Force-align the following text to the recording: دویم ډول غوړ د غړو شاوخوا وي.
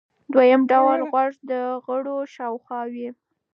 دویم 0.33 0.61
ډول 0.71 0.99
غوړ 1.09 1.29
د 1.49 1.51
غړو 1.85 2.17
شاوخوا 2.35 2.81
وي. 2.93 3.09